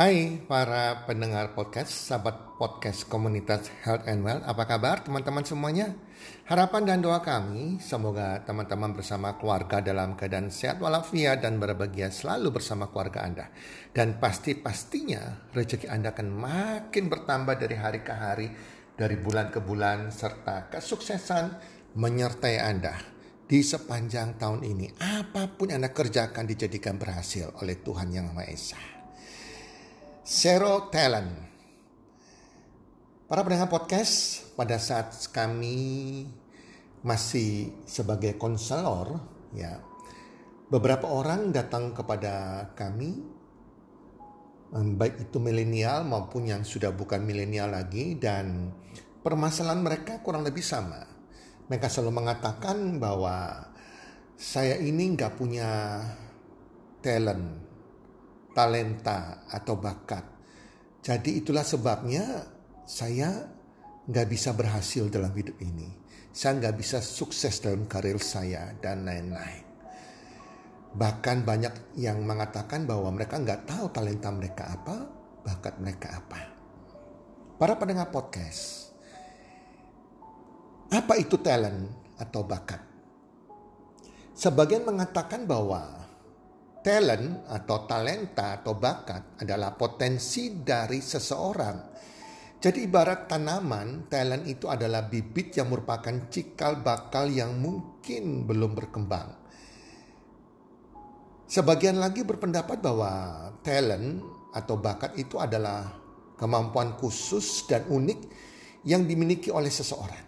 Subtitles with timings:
[0.00, 4.40] Hai para pendengar podcast, sahabat podcast komunitas Health and Well.
[4.48, 5.92] Apa kabar teman-teman semuanya?
[6.48, 12.48] Harapan dan doa kami semoga teman-teman bersama keluarga dalam keadaan sehat walafiat dan berbahagia selalu
[12.48, 13.52] bersama keluarga Anda.
[13.92, 18.48] Dan pasti-pastinya rezeki Anda akan makin bertambah dari hari ke hari,
[18.96, 21.60] dari bulan ke bulan serta kesuksesan
[21.92, 22.96] menyertai Anda
[23.44, 24.96] di sepanjang tahun ini.
[24.96, 28.99] Apa pun Anda kerjakan dijadikan berhasil oleh Tuhan Yang Maha Esa.
[30.20, 31.32] Zero Talent.
[33.24, 36.28] Para pendengar podcast, pada saat kami
[37.00, 39.16] masih sebagai konselor,
[39.56, 39.80] ya,
[40.68, 43.16] beberapa orang datang kepada kami,
[44.76, 48.76] baik itu milenial maupun yang sudah bukan milenial lagi, dan
[49.24, 51.00] permasalahan mereka kurang lebih sama.
[51.72, 53.72] Mereka selalu mengatakan bahwa
[54.36, 56.04] saya ini nggak punya
[57.00, 57.59] talent,
[58.52, 60.24] talenta atau bakat.
[61.00, 62.44] Jadi itulah sebabnya
[62.84, 63.46] saya
[64.04, 65.88] nggak bisa berhasil dalam hidup ini.
[66.30, 69.66] Saya nggak bisa sukses dalam karir saya dan lain-lain.
[70.90, 74.96] Bahkan banyak yang mengatakan bahwa mereka nggak tahu talenta mereka apa,
[75.46, 76.40] bakat mereka apa.
[77.58, 78.90] Para pendengar podcast,
[80.90, 81.86] apa itu talent
[82.18, 82.82] atau bakat?
[84.34, 86.09] Sebagian mengatakan bahwa
[86.80, 91.76] Talent atau talenta atau bakat adalah potensi dari seseorang.
[92.60, 99.32] Jadi ibarat tanaman, talent itu adalah bibit yang merupakan cikal bakal yang mungkin belum berkembang.
[101.48, 103.12] Sebagian lagi berpendapat bahwa
[103.64, 105.88] talent atau bakat itu adalah
[106.40, 108.20] kemampuan khusus dan unik
[108.88, 110.24] yang dimiliki oleh seseorang.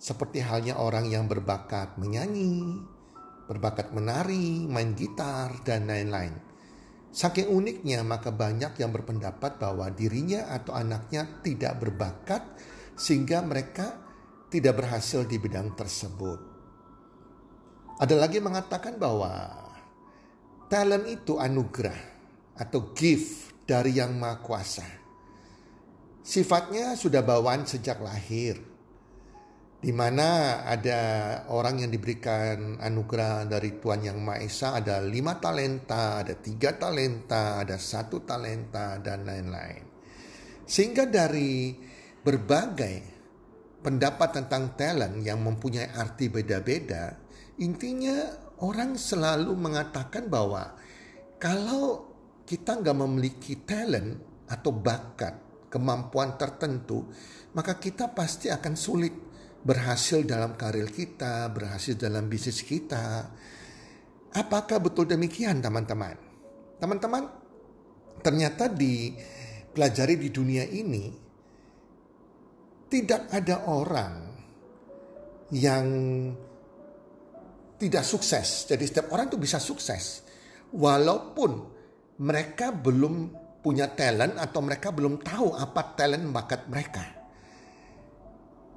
[0.00, 2.80] Seperti halnya orang yang berbakat menyanyi,
[3.46, 6.34] berbakat menari, main gitar, dan lain-lain.
[7.12, 12.40] Saking uniknya, maka banyak yang berpendapat bahwa dirinya atau anaknya tidak berbakat,
[12.96, 14.00] sehingga mereka
[14.48, 16.40] tidak berhasil di bidang tersebut.
[18.00, 19.30] Ada lagi mengatakan bahwa
[20.72, 22.00] talent itu anugerah
[22.56, 24.88] atau gift dari Yang Maha Kuasa.
[26.22, 28.71] Sifatnya sudah bawaan sejak lahir
[29.82, 31.00] di mana ada
[31.50, 37.58] orang yang diberikan anugerah dari Tuhan Yang Maha Esa ada lima talenta, ada tiga talenta,
[37.58, 39.82] ada satu talenta dan lain-lain.
[40.62, 41.74] Sehingga dari
[42.22, 42.96] berbagai
[43.82, 47.18] pendapat tentang talent yang mempunyai arti beda-beda,
[47.58, 50.78] intinya orang selalu mengatakan bahwa
[51.42, 52.06] kalau
[52.46, 57.10] kita nggak memiliki talent atau bakat, kemampuan tertentu,
[57.58, 59.31] maka kita pasti akan sulit
[59.62, 63.30] berhasil dalam karir kita, berhasil dalam bisnis kita.
[64.34, 66.18] Apakah betul demikian teman-teman?
[66.82, 67.22] Teman-teman,
[68.20, 71.04] ternyata dipelajari di dunia ini
[72.90, 74.14] tidak ada orang
[75.54, 75.86] yang
[77.78, 78.66] tidak sukses.
[78.66, 80.26] Jadi setiap orang itu bisa sukses.
[80.72, 81.50] Walaupun
[82.20, 87.21] mereka belum punya talent atau mereka belum tahu apa talent bakat mereka.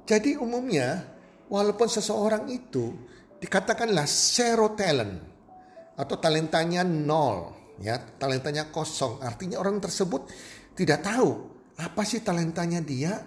[0.06, 1.02] Jadi umumnya
[1.50, 2.94] walaupun seseorang itu
[3.42, 5.18] dikatakanlah zero talent
[5.98, 7.52] atau talentanya nol,
[7.82, 10.30] ya talentanya kosong, artinya orang tersebut
[10.78, 11.50] tidak tahu
[11.82, 13.18] apa sih talentanya dia.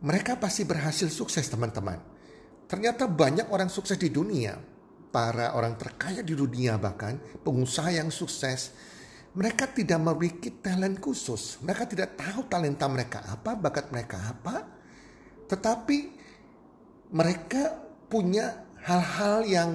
[0.00, 2.00] Mereka pasti berhasil sukses teman-teman.
[2.64, 4.56] Ternyata banyak orang sukses di dunia,
[5.12, 8.72] para orang terkaya di dunia bahkan pengusaha yang sukses,
[9.36, 11.60] mereka tidak memiliki talent khusus.
[11.60, 14.79] Mereka tidak tahu talenta mereka apa, bakat mereka apa,
[15.50, 15.98] tetapi
[17.10, 17.74] mereka
[18.06, 19.70] punya hal-hal yang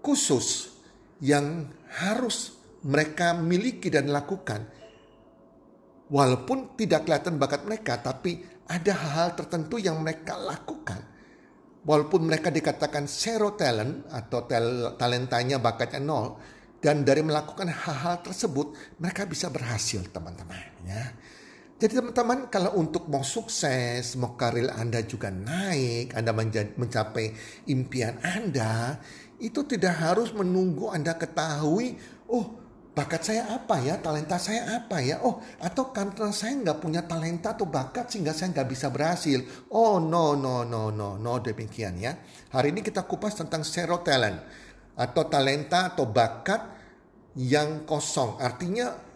[0.00, 0.72] khusus
[1.20, 1.68] yang
[2.00, 4.66] harus mereka miliki dan lakukan.
[6.12, 11.00] Walaupun tidak kelihatan bakat mereka, tapi ada hal-hal tertentu yang mereka lakukan.
[11.82, 14.44] Walaupun mereka dikatakan zero talent atau
[14.98, 16.36] talentanya bakatnya nol,
[16.82, 21.14] dan dari melakukan hal-hal tersebut mereka bisa berhasil teman-teman ya.
[21.82, 26.30] Jadi teman-teman kalau untuk mau sukses, mau karir Anda juga naik, Anda
[26.78, 27.34] mencapai
[27.66, 29.02] impian Anda,
[29.42, 31.98] itu tidak harus menunggu Anda ketahui,
[32.30, 32.54] oh
[32.94, 37.58] bakat saya apa ya, talenta saya apa ya, oh atau karena saya nggak punya talenta
[37.58, 39.42] atau bakat sehingga saya nggak bisa berhasil.
[39.74, 42.14] Oh no no no no no demikian ya.
[42.54, 44.38] Hari ini kita kupas tentang zero talent
[44.94, 46.62] atau talenta atau bakat
[47.34, 48.38] yang kosong.
[48.38, 49.10] Artinya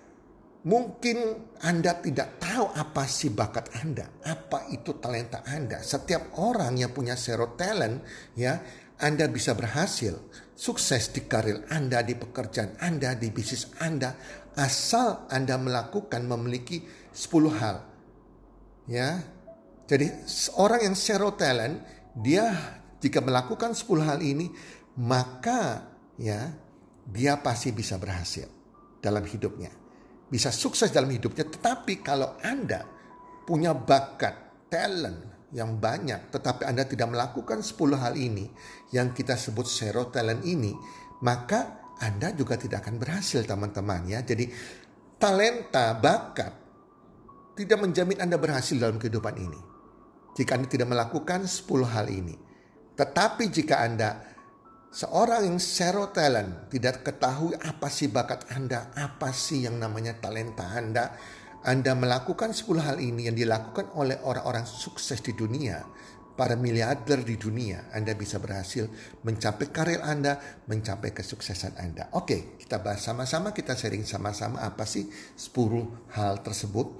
[0.67, 1.19] Mungkin
[1.63, 5.79] Anda tidak tahu apa sih bakat Anda, apa itu talenta Anda.
[5.79, 8.03] Setiap orang yang punya zero talent
[8.35, 8.59] ya
[8.99, 10.19] Anda bisa berhasil,
[10.59, 14.19] sukses di karir Anda, di pekerjaan Anda, di bisnis Anda,
[14.59, 16.83] asal Anda melakukan memiliki
[17.15, 17.87] 10 hal.
[18.91, 19.23] Ya.
[19.87, 20.11] Jadi
[20.59, 21.79] orang yang zero talent,
[22.19, 22.51] dia
[22.99, 24.51] jika melakukan 10 hal ini,
[24.99, 26.51] maka ya
[27.07, 28.51] dia pasti bisa berhasil
[28.99, 29.86] dalam hidupnya.
[30.27, 32.83] Bisa sukses dalam hidupnya, tetapi kalau Anda
[33.47, 38.51] punya bakat, talent yang banyak, tetapi Anda tidak melakukan 10 hal ini
[38.91, 40.75] yang kita sebut zero talent ini,
[41.23, 44.21] maka Anda juga tidak akan berhasil teman-teman ya.
[44.27, 44.51] Jadi
[45.17, 46.53] talenta, bakat
[47.57, 49.61] tidak menjamin Anda berhasil dalam kehidupan ini.
[50.37, 52.37] Jika Anda tidak melakukan 10 hal ini.
[52.97, 54.36] Tetapi jika Anda
[54.97, 60.73] Seorang yang zero talent tidak ketahui apa sih bakat Anda, apa sih yang namanya talenta
[60.73, 61.13] Anda.
[61.69, 65.85] Anda melakukan 10 hal ini yang dilakukan oleh orang-orang sukses di dunia,
[66.33, 68.89] para miliarder di dunia, Anda bisa berhasil
[69.21, 72.09] mencapai karir Anda, mencapai kesuksesan Anda.
[72.17, 76.97] Oke, kita bahas sama-sama, kita sharing sama-sama apa sih 10 hal tersebut.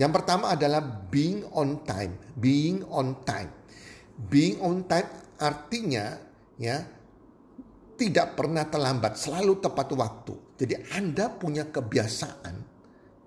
[0.00, 0.80] Yang pertama adalah
[1.12, 3.52] being on time, being on time.
[4.16, 5.04] Being on time
[5.36, 6.16] artinya
[6.56, 6.96] ya
[7.96, 10.34] tidak pernah terlambat, selalu tepat waktu.
[10.60, 12.54] Jadi Anda punya kebiasaan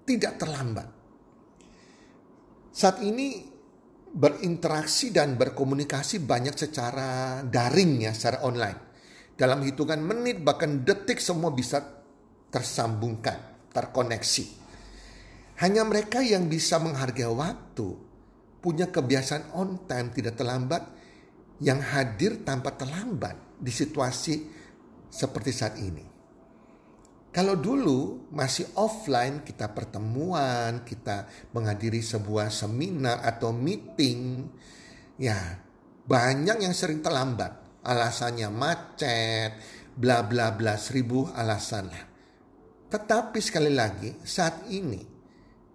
[0.05, 0.87] tidak terlambat.
[2.73, 3.45] Saat ini
[4.09, 8.79] berinteraksi dan berkomunikasi banyak secara daring ya, secara online.
[9.37, 11.81] Dalam hitungan menit bahkan detik semua bisa
[12.49, 14.45] tersambungkan, terkoneksi.
[15.61, 17.87] Hanya mereka yang bisa menghargai waktu,
[18.63, 20.83] punya kebiasaan on time tidak terlambat,
[21.59, 24.58] yang hadir tanpa terlambat di situasi
[25.09, 26.05] seperti saat ini.
[27.29, 34.49] Kalau dulu masih offline kita pertemuan, kita menghadiri sebuah seminar atau meeting,
[35.21, 35.37] ya
[36.09, 37.53] banyak yang sering terlambat.
[37.85, 39.61] Alasannya macet,
[39.93, 42.03] bla bla bla seribu alasan lah.
[42.89, 45.05] Tetapi sekali lagi saat ini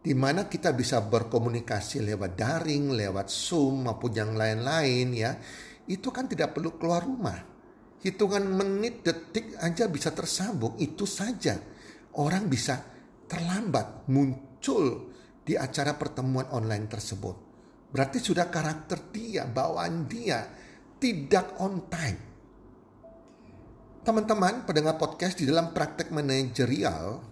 [0.05, 5.39] di mana kita bisa berkomunikasi lewat daring, lewat Zoom maupun yang lain-lain ya,
[5.87, 7.54] itu kan tidak perlu keluar rumah
[8.05, 10.77] hitungan menit, detik aja bisa tersambung.
[10.77, 11.57] Itu saja
[12.21, 12.85] orang bisa
[13.25, 15.11] terlambat muncul
[15.41, 17.37] di acara pertemuan online tersebut.
[17.91, 20.45] Berarti sudah karakter dia, bawaan dia
[21.01, 22.21] tidak on time.
[24.05, 27.25] Teman-teman pendengar podcast di dalam praktek manajerial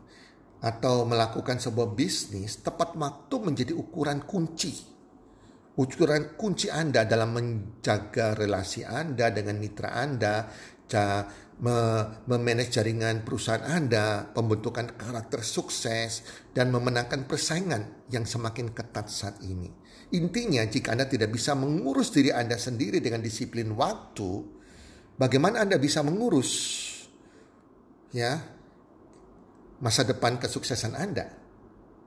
[0.63, 4.92] atau melakukan sebuah bisnis, tepat waktu menjadi ukuran kunci.
[5.73, 10.45] Ukuran kunci Anda dalam menjaga relasi Anda dengan mitra Anda,
[12.29, 19.73] memanage jaringan perusahaan Anda, pembentukan karakter sukses, dan memenangkan persaingan yang semakin ketat saat ini.
[20.13, 24.45] Intinya, jika Anda tidak bisa mengurus diri Anda sendiri dengan disiplin waktu,
[25.17, 26.53] bagaimana Anda bisa mengurus
[28.13, 28.45] ya
[29.81, 31.42] masa depan kesuksesan Anda?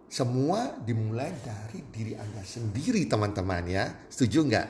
[0.07, 3.85] Semua dimulai dari diri Anda sendiri, teman-teman ya.
[4.07, 4.67] Setuju nggak?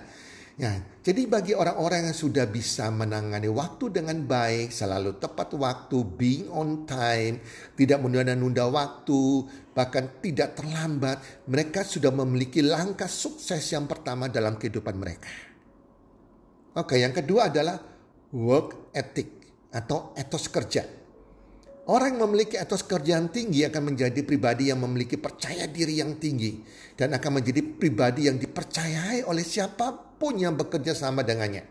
[0.55, 0.71] Ya,
[1.03, 6.87] jadi bagi orang-orang yang sudah bisa menangani waktu dengan baik, selalu tepat waktu, being on
[6.87, 7.43] time,
[7.75, 11.19] tidak menunda-nunda waktu, bahkan tidak terlambat,
[11.51, 15.27] mereka sudah memiliki langkah sukses yang pertama dalam kehidupan mereka.
[16.79, 17.75] Oke, yang kedua adalah
[18.31, 19.27] work ethic
[19.75, 21.04] atau etos kerja.
[21.85, 26.17] Orang yang memiliki etos kerja yang tinggi akan menjadi pribadi yang memiliki percaya diri yang
[26.17, 26.65] tinggi
[26.97, 31.61] dan akan menjadi pribadi yang dipercayai oleh siapa pun yang bekerja sama dengannya.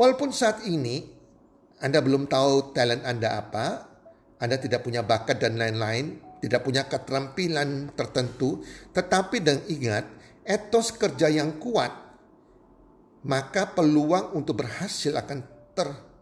[0.00, 1.12] Walaupun saat ini
[1.76, 3.66] Anda belum tahu talent Anda apa,
[4.40, 8.64] Anda tidak punya bakat dan lain-lain, tidak punya keterampilan tertentu,
[8.96, 10.08] tetapi dan ingat,
[10.40, 11.92] etos kerja yang kuat,
[13.28, 15.44] maka peluang untuk berhasil akan
[15.76, 16.15] ter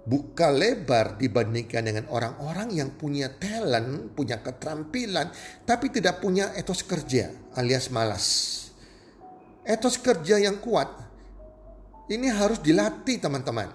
[0.00, 5.28] buka lebar dibandingkan dengan orang-orang yang punya talent, punya keterampilan,
[5.68, 8.26] tapi tidak punya etos kerja alias malas.
[9.60, 10.88] Etos kerja yang kuat
[12.10, 13.70] ini harus dilatih teman-teman.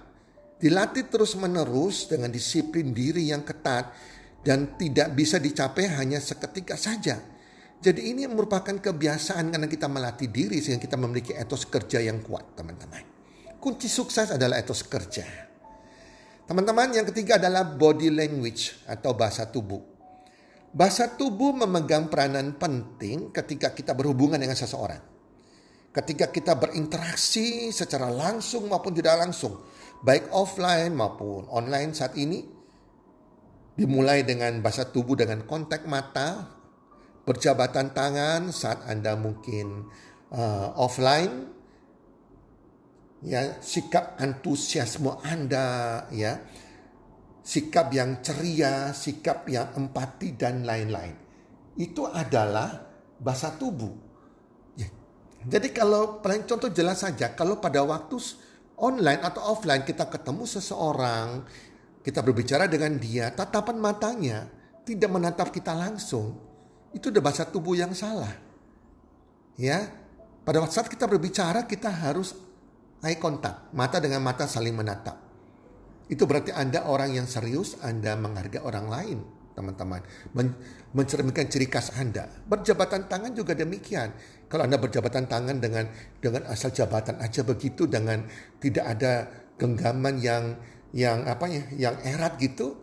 [0.60, 3.96] Dilatih terus-menerus dengan disiplin diri yang ketat
[4.44, 7.22] dan tidak bisa dicapai hanya seketika saja.
[7.79, 12.55] Jadi ini merupakan kebiasaan karena kita melatih diri sehingga kita memiliki etos kerja yang kuat
[12.58, 13.03] teman-teman.
[13.62, 15.45] Kunci sukses adalah etos kerja.
[16.46, 19.82] Teman-teman, yang ketiga adalah body language atau bahasa tubuh.
[20.70, 25.02] Bahasa tubuh memegang peranan penting ketika kita berhubungan dengan seseorang.
[25.90, 29.64] Ketika kita berinteraksi secara langsung maupun tidak langsung,
[30.04, 32.44] baik offline maupun online saat ini,
[33.74, 36.52] dimulai dengan bahasa tubuh dengan kontak mata,
[37.25, 39.88] berjabatan tangan saat Anda mungkin
[40.30, 41.54] uh, offline,
[43.24, 46.41] ya sikap antusiasme Anda ya
[47.45, 51.13] sikap yang ceria, sikap yang empati dan lain-lain.
[51.77, 52.74] Itu adalah
[53.22, 53.93] bahasa tubuh.
[54.74, 54.89] Ya.
[55.45, 58.17] Jadi kalau paling contoh jelas saja kalau pada waktu
[58.81, 61.45] online atau offline kita ketemu seseorang,
[62.01, 64.50] kita berbicara dengan dia, tatapan matanya
[64.81, 66.41] tidak menatap kita langsung.
[66.89, 68.34] Itu udah bahasa tubuh yang salah.
[69.55, 69.88] Ya,
[70.43, 72.36] pada saat kita berbicara kita harus
[73.05, 75.15] eye contact, mata dengan mata saling menatap.
[76.09, 79.17] Itu berarti Anda orang yang serius, Anda menghargai orang lain,
[79.53, 80.01] teman-teman.
[80.33, 80.53] Men
[80.93, 82.29] mencerminkan ciri khas Anda.
[82.45, 84.13] Berjabatan tangan juga demikian.
[84.45, 85.89] Kalau Anda berjabatan tangan dengan
[86.21, 88.21] dengan asal jabatan aja begitu dengan
[88.62, 89.13] tidak ada
[89.57, 90.57] genggaman yang
[90.95, 92.77] yang apa ya, yang erat gitu,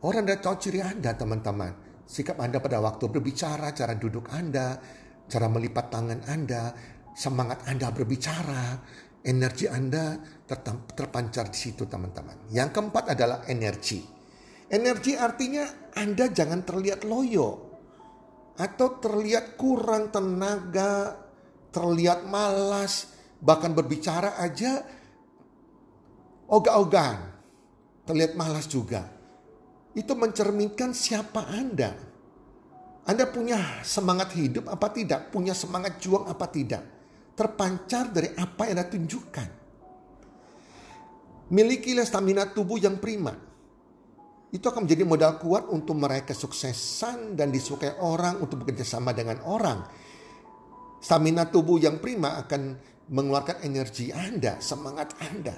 [0.00, 1.74] orang tidak tahu ciri Anda, teman-teman.
[2.08, 4.80] Sikap Anda pada waktu berbicara, cara duduk Anda,
[5.28, 6.72] cara melipat tangan Anda,
[7.12, 8.80] semangat Anda berbicara,
[9.28, 10.16] energi Anda
[10.96, 12.48] terpancar di situ teman-teman.
[12.48, 14.00] Yang keempat adalah energi.
[14.68, 17.68] Energi artinya Anda jangan terlihat loyo
[18.56, 21.14] atau terlihat kurang tenaga,
[21.70, 24.82] terlihat malas, bahkan berbicara aja
[26.48, 27.20] ogah-ogahan,
[28.08, 29.04] terlihat malas juga.
[29.92, 31.92] Itu mencerminkan siapa Anda.
[33.08, 35.32] Anda punya semangat hidup apa tidak?
[35.32, 36.97] Punya semangat juang apa tidak?
[37.38, 39.48] Terpancar dari apa yang Anda tunjukkan.
[41.54, 43.30] Milikilah stamina tubuh yang prima.
[44.50, 49.38] Itu akan menjadi modal kuat untuk meraih kesuksesan dan disukai orang untuk bekerja sama dengan
[49.46, 49.86] orang.
[50.98, 52.74] Stamina tubuh yang prima akan
[53.14, 55.56] mengeluarkan energi Anda, semangat Anda.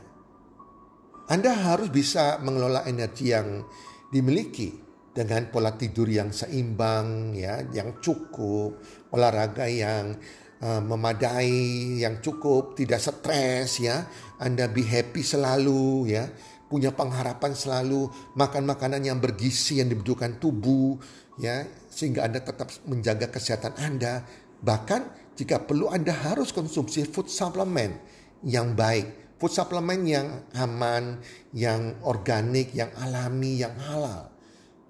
[1.30, 3.62] Anda harus bisa mengelola energi yang
[4.10, 4.74] dimiliki
[5.10, 8.78] dengan pola tidur yang seimbang ya, yang cukup,
[9.14, 10.18] olahraga yang
[10.60, 14.06] uh, memadai, yang cukup, tidak stres ya.
[14.40, 16.28] Anda be happy selalu ya.
[16.70, 18.06] Punya pengharapan selalu
[18.38, 21.02] makan makanan yang bergizi yang dibutuhkan tubuh
[21.42, 24.22] ya sehingga Anda tetap menjaga kesehatan Anda.
[24.62, 27.98] Bahkan jika perlu Anda harus konsumsi food supplement
[28.46, 31.18] yang baik, food supplement yang aman,
[31.56, 34.30] yang organik, yang alami, yang halal.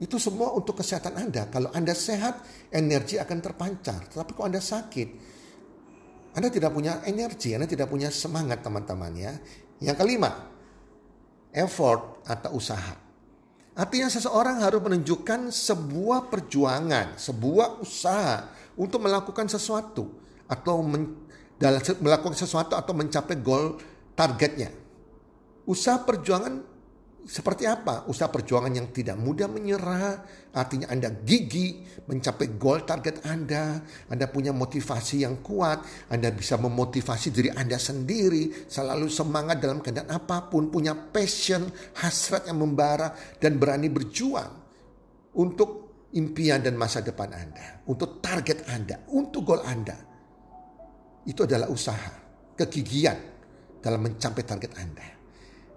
[0.00, 1.49] Itu semua untuk kesehatan Anda.
[1.53, 2.41] Kalau Anda sehat,
[2.73, 4.09] energi akan terpancar.
[4.09, 5.09] Tapi kalau Anda sakit,
[6.31, 9.35] anda tidak punya energi, Anda tidak punya semangat teman-teman ya.
[9.83, 10.31] Yang kelima,
[11.51, 12.95] effort atau usaha.
[13.75, 18.47] Artinya seseorang harus menunjukkan sebuah perjuangan, sebuah usaha
[18.79, 20.07] untuk melakukan sesuatu
[20.47, 21.27] atau men,
[21.59, 23.81] dalam melakukan sesuatu atau mencapai goal
[24.15, 24.71] targetnya.
[25.67, 26.63] Usaha perjuangan
[27.27, 28.09] seperti apa?
[28.09, 30.25] Usaha perjuangan yang tidak mudah menyerah,
[30.57, 37.29] artinya Anda gigi mencapai goal target Anda, Anda punya motivasi yang kuat, Anda bisa memotivasi
[37.29, 41.69] diri Anda sendiri, selalu semangat dalam keadaan apa pun, punya passion,
[42.00, 44.53] hasrat yang membara, dan berani berjuang
[45.37, 45.69] untuk
[46.17, 49.95] impian dan masa depan Anda, untuk target Anda, untuk goal Anda.
[51.29, 52.17] Itu adalah usaha,
[52.57, 53.21] kegigihan
[53.79, 55.20] dalam mencapai target Anda.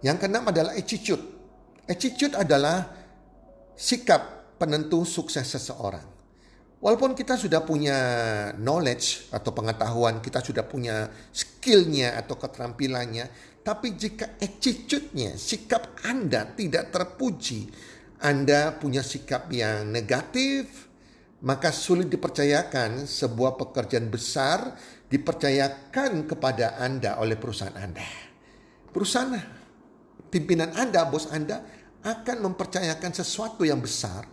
[0.04, 1.24] Yang keenam adalah attitude.
[1.88, 2.92] Attitude adalah
[3.74, 6.04] sikap penentu sukses seseorang.
[6.84, 7.96] Walaupun kita sudah punya
[8.60, 16.92] knowledge atau pengetahuan, kita sudah punya skillnya atau keterampilannya, tapi jika attitude-nya, sikap Anda tidak
[16.92, 17.72] terpuji,
[18.20, 20.92] Anda punya sikap yang negatif,
[21.48, 24.76] maka sulit dipercayakan sebuah pekerjaan besar
[25.08, 28.04] dipercayakan kepada Anda oleh perusahaan Anda.
[28.92, 29.63] Perusahaan
[30.34, 31.62] pimpinan Anda, bos Anda
[32.02, 34.26] akan mempercayakan sesuatu yang besar,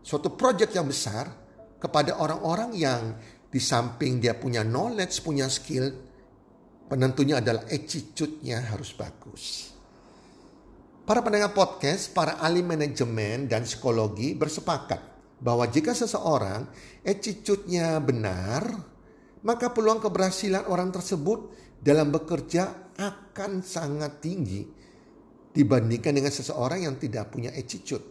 [0.00, 1.28] suatu proyek yang besar
[1.76, 3.20] kepada orang-orang yang
[3.52, 5.92] di samping dia punya knowledge, punya skill,
[6.88, 9.70] penentunya adalah attitude-nya harus bagus.
[11.04, 16.64] Para pendengar podcast, para ahli manajemen dan psikologi bersepakat bahwa jika seseorang
[17.04, 18.64] attitude-nya benar,
[19.44, 21.52] maka peluang keberhasilan orang tersebut
[21.84, 24.83] dalam bekerja akan sangat tinggi
[25.54, 28.02] dibandingkan dengan seseorang yang tidak punya attitude.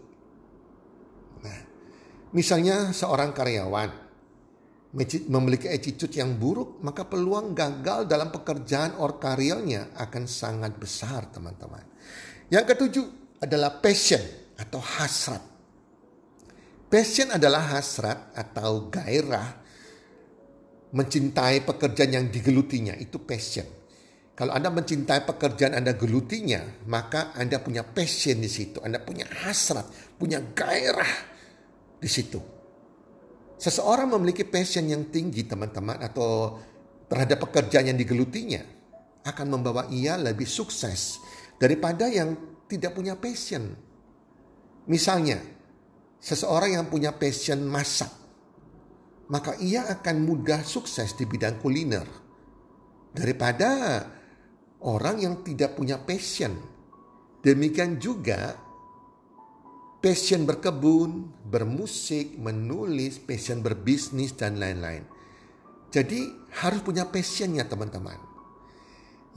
[1.44, 1.60] Nah,
[2.32, 3.92] misalnya seorang karyawan
[5.28, 11.84] memiliki attitude yang buruk, maka peluang gagal dalam pekerjaan or karirnya akan sangat besar, teman-teman.
[12.48, 13.06] Yang ketujuh
[13.44, 14.22] adalah passion
[14.56, 15.44] atau hasrat.
[16.88, 19.66] Passion adalah hasrat atau gairah
[20.94, 23.66] mencintai pekerjaan yang digelutinya, itu passion.
[24.34, 28.82] Kalau Anda mencintai pekerjaan Anda gelutinya, maka Anda punya passion di situ.
[28.82, 31.13] Anda punya hasrat, punya gairah
[32.02, 32.42] di situ.
[33.62, 36.58] Seseorang memiliki passion yang tinggi teman-teman atau
[37.08, 38.82] terhadap pekerjaan yang digelutinya.
[39.24, 41.16] akan membawa ia lebih sukses
[41.56, 42.36] daripada yang
[42.68, 43.72] tidak punya passion.
[44.84, 45.40] Misalnya,
[46.20, 48.12] seseorang yang punya passion masak,
[49.32, 52.04] maka ia akan mudah sukses di bidang kuliner
[53.16, 54.04] daripada
[54.84, 56.60] orang yang tidak punya passion.
[57.44, 58.56] Demikian juga
[60.04, 65.08] passion berkebun, bermusik, menulis, passion berbisnis dan lain-lain.
[65.92, 66.28] Jadi
[66.60, 68.20] harus punya passionnya teman-teman.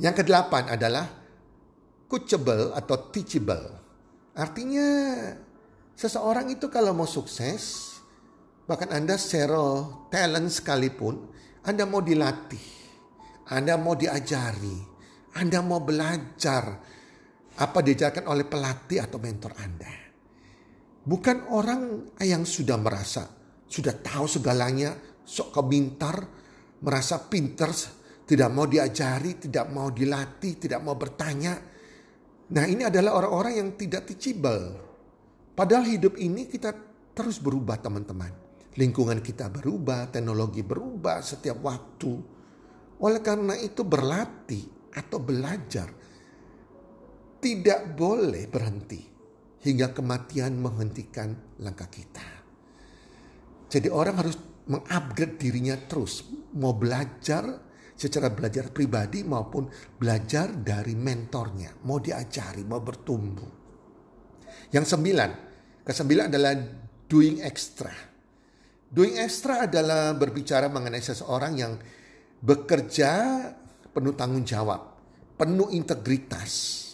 [0.02, 1.06] Yang kedelapan adalah
[2.10, 3.66] coachable atau teachable.
[4.36, 4.88] Artinya
[5.94, 7.94] seseorang itu kalau mau sukses,
[8.66, 11.30] bahkan Anda zero talent sekalipun,
[11.64, 12.66] Anda mau dilatih,
[13.48, 14.95] Anda mau diajari,
[15.36, 16.64] Anda mau belajar
[17.56, 19.92] apa diajarkan oleh pelatih atau mentor Anda.
[21.06, 23.28] Bukan orang yang sudah merasa,
[23.68, 26.16] sudah tahu segalanya, sok kebintar,
[26.82, 27.70] merasa pinter,
[28.26, 31.54] tidak mau diajari, tidak mau dilatih, tidak mau bertanya.
[32.50, 34.82] Nah ini adalah orang-orang yang tidak teachable.
[35.54, 36.74] Padahal hidup ini kita
[37.14, 38.32] terus berubah teman-teman.
[38.76, 42.12] Lingkungan kita berubah, teknologi berubah setiap waktu.
[43.00, 45.88] Oleh karena itu berlatih atau belajar
[47.36, 49.00] tidak boleh berhenti
[49.62, 52.24] hingga kematian menghentikan langkah kita.
[53.68, 54.36] Jadi orang harus
[54.66, 56.26] mengupgrade dirinya terus,
[56.56, 63.52] mau belajar secara belajar pribadi maupun belajar dari mentornya, mau diajari, mau bertumbuh.
[64.70, 65.30] Yang sembilan,
[65.82, 66.52] kesembilan adalah
[67.06, 67.92] doing extra.
[68.86, 71.74] Doing extra adalah berbicara mengenai seseorang yang
[72.38, 73.10] bekerja
[73.96, 74.92] penuh tanggung jawab,
[75.40, 76.84] penuh integritas.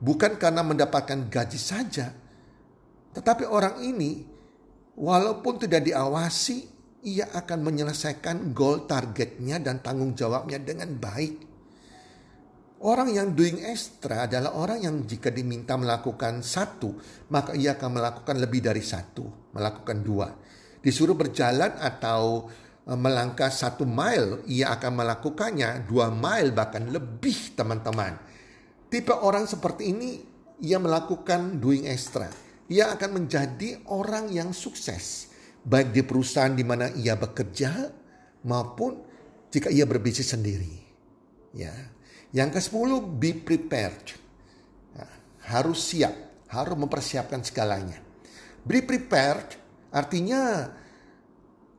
[0.00, 2.10] Bukan karena mendapatkan gaji saja,
[3.12, 4.24] tetapi orang ini
[4.96, 6.64] walaupun tidak diawasi,
[7.04, 11.52] ia akan menyelesaikan goal targetnya dan tanggung jawabnya dengan baik.
[12.82, 16.98] Orang yang doing extra adalah orang yang jika diminta melakukan satu,
[17.30, 20.34] maka ia akan melakukan lebih dari satu, melakukan dua.
[20.82, 22.50] Disuruh berjalan atau
[22.86, 28.18] melangkah satu mile, ia akan melakukannya dua mile bahkan lebih teman-teman.
[28.90, 30.10] Tipe orang seperti ini,
[30.62, 32.26] ia melakukan doing extra.
[32.66, 37.90] Ia akan menjadi orang yang sukses baik di perusahaan di mana ia bekerja
[38.46, 38.98] maupun
[39.52, 40.74] jika ia berbisnis sendiri.
[41.54, 41.70] Ya.
[42.32, 42.90] Yang ke-10
[43.20, 44.04] be prepared.
[44.96, 45.06] Ya,
[45.52, 46.14] harus siap,
[46.48, 48.00] harus mempersiapkan segalanya.
[48.64, 49.60] Be prepared
[49.92, 50.72] artinya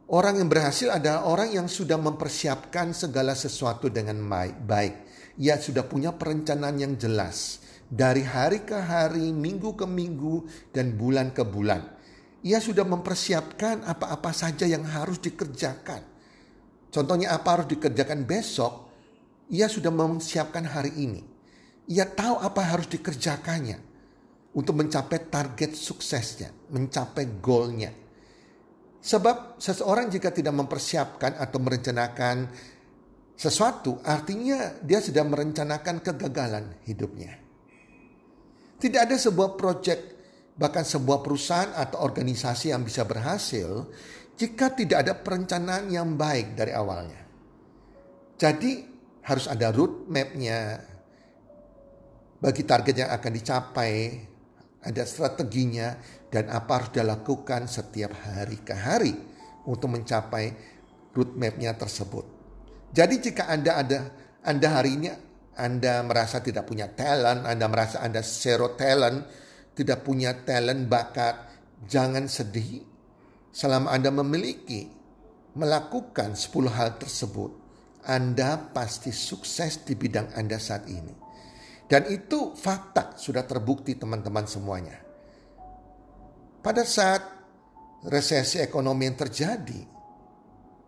[0.10, 4.20] orang yang berhasil adalah orang yang sudah mempersiapkan segala sesuatu dengan
[4.64, 4.96] baik.
[5.40, 11.32] Ia sudah punya perencanaan yang jelas dari hari ke hari, minggu ke minggu, dan bulan
[11.32, 12.04] ke bulan
[12.44, 16.04] ia sudah mempersiapkan apa-apa saja yang harus dikerjakan.
[16.92, 18.92] Contohnya apa harus dikerjakan besok,
[19.50, 21.24] ia sudah mempersiapkan hari ini.
[21.88, 23.80] Ia tahu apa harus dikerjakannya
[24.54, 28.03] untuk mencapai target suksesnya, mencapai goalnya.
[29.04, 32.48] Sebab seseorang jika tidak mempersiapkan atau merencanakan
[33.36, 37.36] sesuatu, artinya dia sedang merencanakan kegagalan hidupnya.
[38.80, 40.00] Tidak ada sebuah proyek
[40.56, 43.90] bahkan sebuah perusahaan atau organisasi yang bisa berhasil
[44.38, 47.22] jika tidak ada perencanaan yang baik dari awalnya.
[48.40, 48.72] Jadi
[49.24, 50.80] harus ada root mapnya
[52.44, 53.94] bagi target yang akan dicapai,
[54.84, 55.96] ada strateginya
[56.28, 59.16] dan apa harus dilakukan setiap hari ke hari
[59.64, 60.52] untuk mencapai
[61.16, 62.26] root mapnya tersebut.
[62.92, 64.00] Jadi jika Anda ada
[64.44, 65.10] Anda hari ini
[65.56, 69.24] Anda merasa tidak punya talent, Anda merasa Anda zero talent,
[69.78, 71.36] tidak punya talent bakat,
[71.88, 72.84] jangan sedih.
[73.54, 74.90] Selama Anda memiliki
[75.54, 77.54] melakukan 10 hal tersebut,
[78.02, 81.23] Anda pasti sukses di bidang Anda saat ini.
[81.94, 84.98] Dan itu fakta sudah terbukti teman-teman semuanya.
[86.66, 87.22] Pada saat
[88.10, 89.78] resesi ekonomi yang terjadi,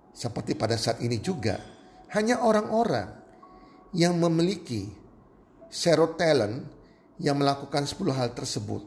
[0.10, 1.62] seperti pada saat ini juga,
[2.18, 3.22] hanya orang-orang
[3.94, 4.90] yang memiliki
[5.70, 6.18] zero
[7.22, 8.82] yang melakukan 10 hal tersebut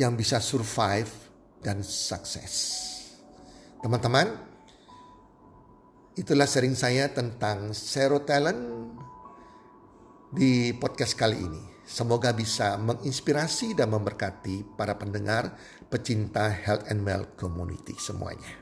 [0.00, 1.12] yang bisa survive
[1.60, 2.88] dan sukses.
[3.84, 4.32] Teman-teman,
[6.16, 8.24] itulah sering saya tentang zero
[10.30, 11.62] di podcast kali ini.
[11.82, 15.58] Semoga bisa menginspirasi dan memberkati para pendengar
[15.90, 18.54] pecinta health and wealth community semuanya.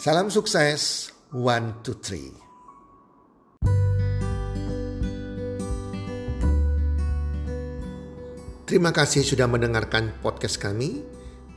[0.00, 2.32] Salam sukses, one, two, three.
[8.64, 11.04] Terima kasih sudah mendengarkan podcast kami.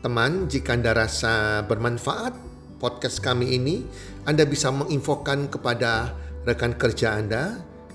[0.03, 2.35] Teman, jika Anda rasa bermanfaat
[2.83, 3.87] podcast kami ini,
[4.27, 6.11] Anda bisa menginfokan kepada
[6.43, 7.63] rekan kerja Anda,